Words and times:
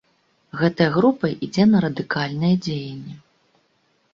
Гэтая 0.61 0.87
група 0.95 1.29
ідзе 1.47 1.63
на 1.73 1.77
радыкальныя 1.85 2.55
дзеянні. 2.69 3.15